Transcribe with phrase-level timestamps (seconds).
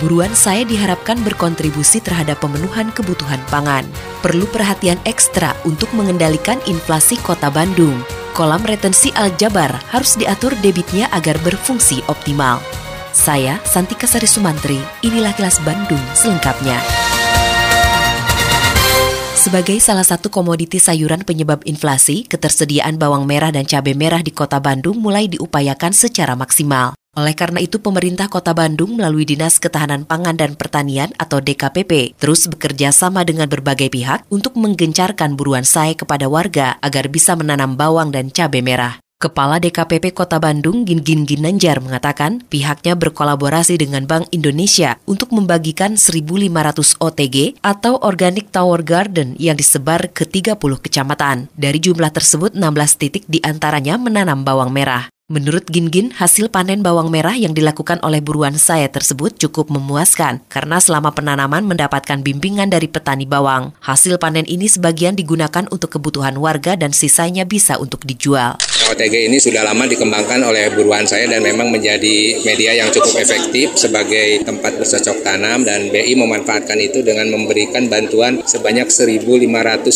[0.00, 3.86] buruan saya diharapkan berkontribusi terhadap pemenuhan kebutuhan pangan.
[4.24, 8.00] Perlu perhatian ekstra untuk mengendalikan inflasi kota Bandung.
[8.34, 12.58] Kolam retensi Aljabar harus diatur debitnya agar berfungsi optimal.
[13.14, 16.82] Saya, Santika Sari Sumantri, inilah kilas Bandung selengkapnya.
[19.38, 24.56] Sebagai salah satu komoditi sayuran penyebab inflasi, ketersediaan bawang merah dan cabai merah di kota
[24.56, 26.96] Bandung mulai diupayakan secara maksimal.
[27.14, 32.50] Oleh karena itu, pemerintah Kota Bandung melalui Dinas Ketahanan Pangan dan Pertanian atau DKPP terus
[32.50, 38.10] bekerja sama dengan berbagai pihak untuk menggencarkan buruan saya kepada warga agar bisa menanam bawang
[38.10, 38.98] dan cabai merah.
[39.14, 46.98] Kepala DKPP Kota Bandung Gin Ginanjar mengatakan pihaknya berkolaborasi dengan Bank Indonesia untuk membagikan 1.500
[46.98, 51.48] OTG atau Organic Tower Garden yang disebar ke 30 kecamatan.
[51.54, 55.13] Dari jumlah tersebut 16 titik di antaranya menanam bawang merah.
[55.32, 60.76] Menurut Gingin, hasil panen bawang merah yang dilakukan oleh buruan saya tersebut cukup memuaskan karena
[60.76, 63.72] selama penanaman mendapatkan bimbingan dari petani bawang.
[63.80, 68.60] Hasil panen ini sebagian digunakan untuk kebutuhan warga dan sisanya bisa untuk dijual.
[68.84, 73.80] OTG ini sudah lama dikembangkan oleh buruan saya dan memang menjadi media yang cukup efektif
[73.80, 79.24] sebagai tempat bercocok tanam dan BI memanfaatkan itu dengan memberikan bantuan sebanyak 1.500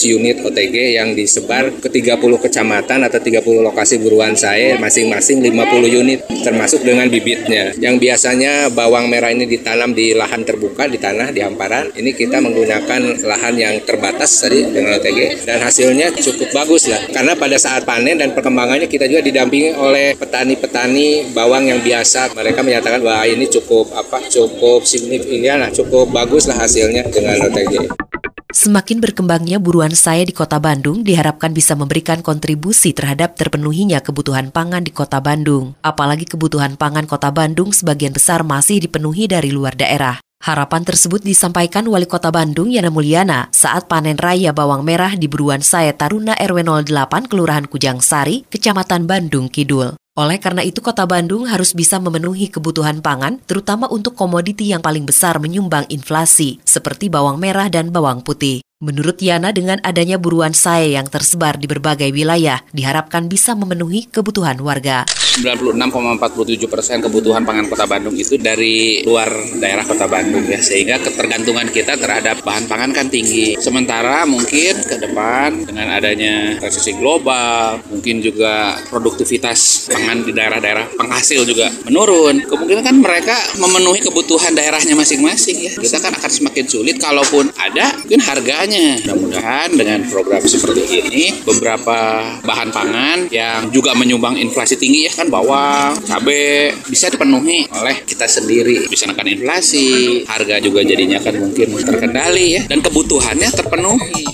[0.08, 5.98] unit OTG yang disebar ke 30 kecamatan atau 30 lokasi buruan saya masing-masing masing-masing 50
[5.98, 7.74] unit termasuk dengan bibitnya.
[7.74, 11.90] Yang biasanya bawang merah ini ditanam di lahan terbuka di tanah di hamparan.
[11.90, 17.02] Ini kita menggunakan lahan yang terbatas tadi dengan OTG dan hasilnya cukup bagus lah.
[17.10, 22.32] Karena pada saat panen dan perkembangannya kita juga didampingi oleh petani-petani bawang yang biasa.
[22.38, 28.07] Mereka menyatakan bahwa ini cukup apa cukup signifikan lah, cukup bagus lah hasilnya dengan OTG.
[28.48, 34.80] Semakin berkembangnya buruan saya di kota Bandung diharapkan bisa memberikan kontribusi terhadap terpenuhinya kebutuhan pangan
[34.80, 35.76] di kota Bandung.
[35.84, 40.16] Apalagi kebutuhan pangan kota Bandung sebagian besar masih dipenuhi dari luar daerah.
[40.40, 45.60] Harapan tersebut disampaikan Wali Kota Bandung Yana Mulyana saat panen raya bawang merah di Buruan
[45.60, 49.92] Saya Taruna RW 08 Kelurahan Kujang Sari, Kecamatan Bandung Kidul.
[50.18, 55.06] Oleh karena itu, Kota Bandung harus bisa memenuhi kebutuhan pangan, terutama untuk komoditi yang paling
[55.06, 58.67] besar menyumbang inflasi, seperti bawang merah dan bawang putih.
[58.78, 64.54] Menurut Yana, dengan adanya buruan saya yang tersebar di berbagai wilayah, diharapkan bisa memenuhi kebutuhan
[64.62, 65.02] warga.
[65.42, 71.66] 96,47 persen kebutuhan pangan kota Bandung itu dari luar daerah kota Bandung ya, sehingga ketergantungan
[71.74, 73.58] kita terhadap bahan pangan kan tinggi.
[73.58, 81.42] Sementara mungkin ke depan dengan adanya resesi global, mungkin juga produktivitas pangan di daerah-daerah penghasil
[81.42, 82.46] juga menurun.
[82.46, 85.72] Kemungkinan kan mereka memenuhi kebutuhan daerahnya masing-masing ya.
[85.74, 91.24] Kita kan akan semakin sulit kalaupun ada, mungkin harganya makanya mudah-mudahan dengan program seperti ini
[91.40, 98.04] beberapa bahan pangan yang juga menyumbang inflasi tinggi ya kan bawang, cabai bisa dipenuhi oleh
[98.04, 98.84] kita sendiri.
[98.92, 104.28] Bisa menekan inflasi, harga juga jadinya kan mungkin terkendali ya dan kebutuhannya terpenuhi.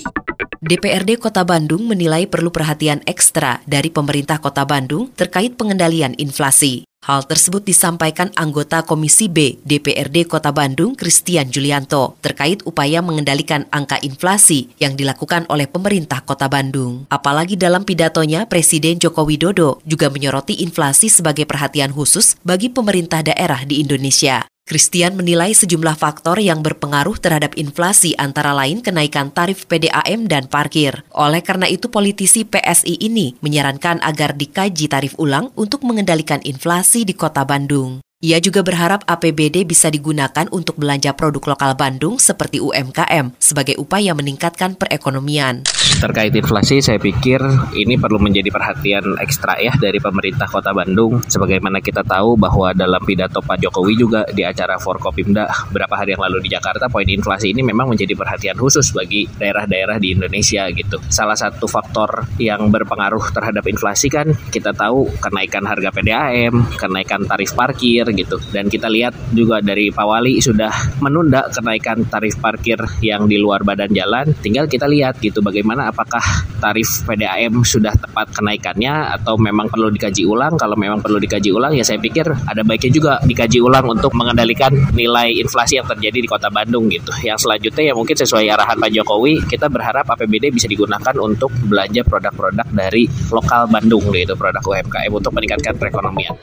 [0.65, 6.83] DPRD Kota Bandung menilai perlu perhatian ekstra dari pemerintah Kota Bandung terkait pengendalian inflasi.
[7.05, 14.01] Hal tersebut disampaikan anggota Komisi B DPRD Kota Bandung Christian Julianto terkait upaya mengendalikan angka
[14.01, 17.05] inflasi yang dilakukan oleh pemerintah Kota Bandung.
[17.13, 23.61] Apalagi dalam pidatonya Presiden Joko Widodo juga menyoroti inflasi sebagai perhatian khusus bagi pemerintah daerah
[23.69, 24.49] di Indonesia.
[24.65, 31.05] Christian menilai sejumlah faktor yang berpengaruh terhadap inflasi antara lain kenaikan tarif PDAM dan parkir.
[31.13, 37.13] Oleh karena itu politisi PSI ini menyarankan agar dikaji tarif ulang untuk mengendalikan inflasi di
[37.13, 38.04] kota Bandung.
[38.25, 44.17] Ia juga berharap APBD bisa digunakan untuk belanja produk lokal Bandung seperti UMKM sebagai upaya
[44.17, 45.61] meningkatkan perekonomian.
[46.01, 47.37] Terkait inflasi, saya pikir
[47.77, 51.21] ini perlu menjadi perhatian ekstra ya dari pemerintah Kota Bandung.
[51.29, 56.25] Sebagaimana kita tahu bahwa dalam pidato Pak Jokowi juga di acara Forkopimda beberapa hari yang
[56.25, 60.97] lalu di Jakarta, poin inflasi ini memang menjadi perhatian khusus bagi daerah-daerah di Indonesia gitu.
[61.13, 67.53] Salah satu faktor yang berpengaruh terhadap inflasi kan kita tahu kenaikan harga PDAM, kenaikan tarif
[67.53, 68.39] parkir gitu.
[68.51, 70.71] Dan kita lihat juga dari Pak Wali sudah
[71.03, 74.31] menunda kenaikan tarif parkir yang di luar badan jalan.
[74.41, 76.23] Tinggal kita lihat gitu bagaimana apakah
[76.59, 80.55] tarif PDAM sudah tepat kenaikannya atau memang perlu dikaji ulang.
[80.57, 84.71] Kalau memang perlu dikaji ulang ya saya pikir ada baiknya juga dikaji ulang untuk mengendalikan
[84.95, 87.11] nilai inflasi yang terjadi di Kota Bandung gitu.
[87.21, 92.01] Yang selanjutnya ya mungkin sesuai arahan Pak Jokowi, kita berharap APBD bisa digunakan untuk belanja
[92.07, 96.35] produk-produk dari lokal Bandung gitu, produk UMKM untuk meningkatkan perekonomian.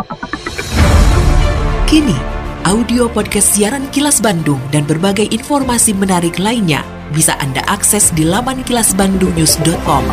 [1.92, 2.16] Kini,
[2.64, 6.80] audio podcast siaran Kilas Bandung dan berbagai informasi menarik lainnya
[7.12, 10.04] bisa Anda akses di laman kilasbandungnews.com.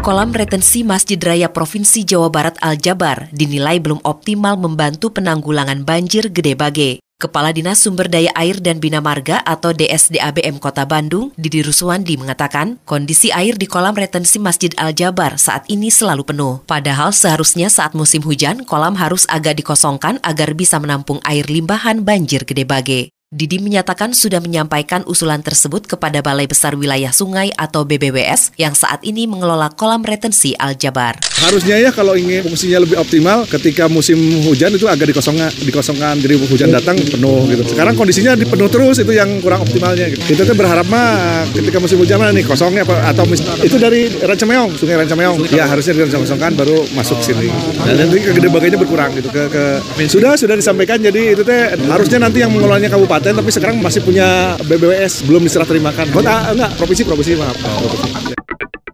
[0.00, 6.56] Kolam retensi Masjid Raya Provinsi Jawa Barat Al-Jabar dinilai belum optimal membantu penanggulangan banjir Gede
[6.56, 7.04] Bage.
[7.20, 12.80] Kepala Dinas Sumber Daya Air dan Bina Marga atau DSDABM Kota Bandung, Didi Ruswandi mengatakan,
[12.88, 16.64] kondisi air di kolam retensi Masjid Al-Jabar saat ini selalu penuh.
[16.64, 22.48] Padahal seharusnya saat musim hujan, kolam harus agak dikosongkan agar bisa menampung air limpahan banjir
[22.48, 23.19] Gede Bage.
[23.30, 29.06] Didi menyatakan sudah menyampaikan usulan tersebut kepada Balai Besar Wilayah Sungai atau BBWS yang saat
[29.06, 31.14] ini mengelola kolam retensi Al-Jabar.
[31.38, 36.42] Harusnya ya kalau ingin fungsinya lebih optimal ketika musim hujan itu agak dikosongkan, dikosongkan jadi
[36.42, 37.70] hujan datang penuh gitu.
[37.70, 40.34] Sekarang kondisinya dipenuh terus itu yang kurang optimalnya gitu.
[40.34, 43.30] Kita tuh berharap mah ketika musim hujan nih kosongnya apa atau
[43.62, 45.54] itu dari Rancameong, Sungai Rancameong.
[45.54, 47.46] Ya harusnya dikosongkan baru masuk sini.
[47.78, 49.62] Dan nanti ke gede bagainya berkurang gitu ke, ke
[50.10, 54.00] sudah sudah disampaikan jadi itu teh harusnya nanti yang mengelolanya kabupaten kabupaten tapi sekarang masih
[54.00, 56.08] punya BBWS belum diserah terimakan.
[56.08, 57.56] Kota enggak, provinsi provinsi maaf.
[57.60, 58.32] Provinsi.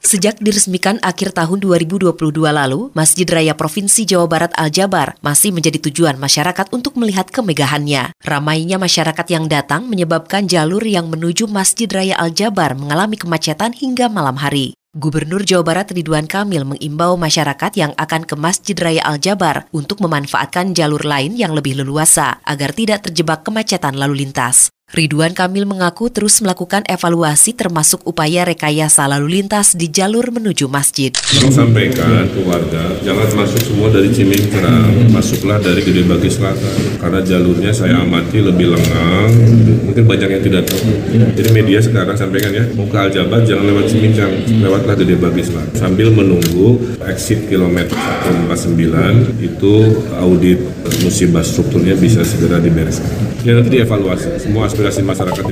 [0.06, 2.14] Sejak diresmikan akhir tahun 2022
[2.50, 8.14] lalu, Masjid Raya Provinsi Jawa Barat Al-Jabar masih menjadi tujuan masyarakat untuk melihat kemegahannya.
[8.22, 14.38] Ramainya masyarakat yang datang menyebabkan jalur yang menuju Masjid Raya Al-Jabar mengalami kemacetan hingga malam
[14.38, 14.75] hari.
[14.96, 20.72] Gubernur Jawa Barat Ridwan Kamil mengimbau masyarakat yang akan ke Masjid Raya Al-Jabar untuk memanfaatkan
[20.72, 24.72] jalur lain yang lebih leluasa agar tidak terjebak kemacetan lalu lintas.
[24.96, 31.10] Ridwan Kamil mengaku terus melakukan evaluasi termasuk upaya rekayasa lalu lintas di jalur menuju masjid.
[31.10, 37.02] Kami sampaikan ke warga, jangan masuk semua dari Cimingkrang, masuklah dari Gede Bagi Selatan.
[37.02, 39.34] Karena jalurnya saya amati lebih lengang,
[39.90, 40.88] mungkin banyak yang tidak tahu.
[41.34, 44.32] Jadi media sekarang sampaikan ya, mau ke Aljabar jangan lewat Cimingkrang,
[44.62, 45.74] lewatlah Gede Bagi Selatan.
[45.74, 46.78] Sambil menunggu
[47.10, 47.98] exit kilometer
[48.54, 49.74] 149 itu
[50.14, 50.62] audit
[51.02, 53.25] musibah strukturnya bisa segera dibereskan.
[53.42, 55.44] Ya nanti dievaluasi, semua aspirasi masyarakat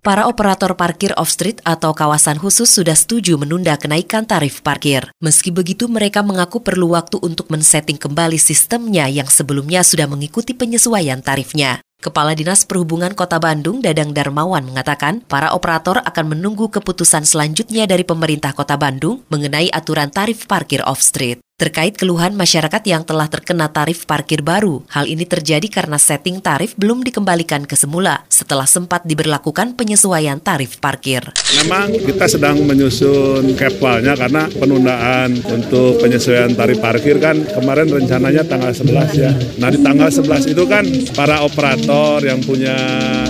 [0.00, 5.12] Para operator parkir off-street atau kawasan khusus sudah setuju menunda kenaikan tarif parkir.
[5.20, 11.20] Meski begitu, mereka mengaku perlu waktu untuk men-setting kembali sistemnya yang sebelumnya sudah mengikuti penyesuaian
[11.20, 11.84] tarifnya.
[12.00, 18.08] Kepala Dinas Perhubungan Kota Bandung, Dadang Darmawan, mengatakan para operator akan menunggu keputusan selanjutnya dari
[18.08, 21.44] pemerintah Kota Bandung mengenai aturan tarif parkir off-street.
[21.60, 26.72] Terkait keluhan masyarakat yang telah terkena tarif parkir baru, hal ini terjadi karena setting tarif
[26.80, 31.20] belum dikembalikan ke semula setelah sempat diberlakukan penyesuaian tarif parkir.
[31.60, 38.72] Memang kita sedang menyusun kepalnya karena penundaan untuk penyesuaian tarif parkir kan kemarin rencananya tanggal
[38.72, 39.28] 11 ya.
[39.60, 42.72] Nah di tanggal 11 itu kan para operator yang punya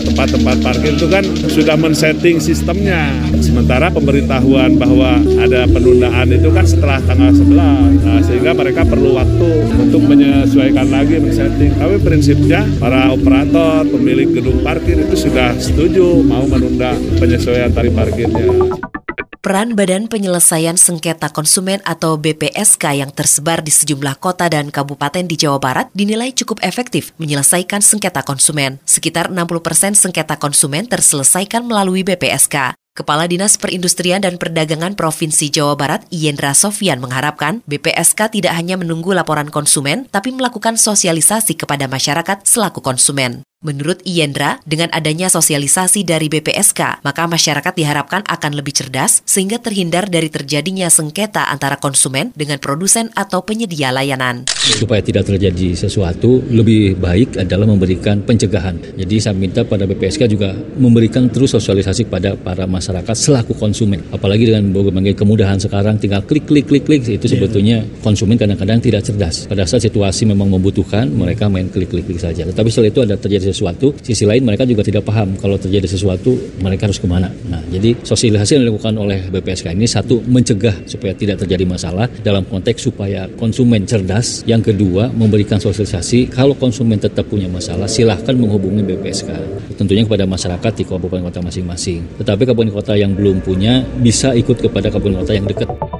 [0.06, 3.10] tempat-tempat parkir itu kan sudah men-setting sistemnya.
[3.50, 7.98] Sementara pemberitahuan bahwa ada penundaan itu kan setelah tanggal 11.
[7.98, 11.74] Nah, sehingga mereka perlu waktu untuk menyesuaikan lagi men-setting.
[11.74, 18.78] Tapi prinsipnya para operator, pemilik gedung parkir itu sudah setuju mau menunda penyesuaian tarif parkirnya.
[19.42, 25.34] Peran Badan Penyelesaian Sengketa Konsumen atau BPSK yang tersebar di sejumlah kota dan kabupaten di
[25.34, 28.78] Jawa Barat dinilai cukup efektif menyelesaikan sengketa konsumen.
[28.86, 32.79] Sekitar 60 persen sengketa konsumen terselesaikan melalui BPSK.
[32.90, 39.14] Kepala Dinas Perindustrian dan Perdagangan Provinsi Jawa Barat, Yendra Sofian mengharapkan BPSK tidak hanya menunggu
[39.14, 43.46] laporan konsumen, tapi melakukan sosialisasi kepada masyarakat selaku konsumen.
[43.60, 50.08] Menurut Iendra, dengan adanya sosialisasi dari BPSK, maka masyarakat diharapkan akan lebih cerdas sehingga terhindar
[50.08, 54.48] dari terjadinya sengketa antara konsumen dengan produsen atau penyedia layanan.
[54.48, 58.80] Supaya tidak terjadi sesuatu, lebih baik adalah memberikan pencegahan.
[58.96, 64.00] Jadi saya minta pada BPSK juga memberikan terus sosialisasi kepada para masyarakat selaku konsumen.
[64.08, 67.32] Apalagi dengan berbagai kemudahan sekarang tinggal klik klik klik klik itu iya.
[67.36, 69.44] sebetulnya konsumen kadang-kadang tidak cerdas.
[69.44, 72.48] Pada saat situasi memang membutuhkan, mereka main klik klik klik saja.
[72.48, 76.34] Tetapi setelah itu ada terjadi sesuatu, sisi lain mereka juga tidak paham kalau terjadi sesuatu
[76.62, 77.28] mereka harus ke mana.
[77.50, 82.46] Nah, jadi sosialisasi yang dilakukan oleh BPSK ini satu mencegah supaya tidak terjadi masalah dalam
[82.46, 84.42] konteks supaya konsumen cerdas.
[84.48, 89.30] Yang kedua memberikan sosialisasi kalau konsumen tetap punya masalah silahkan menghubungi BPSK.
[89.76, 92.04] Tentunya kepada masyarakat di kabupaten kota masing-masing.
[92.20, 95.99] Tetapi kabupaten kota yang belum punya bisa ikut kepada kabupaten kota yang dekat.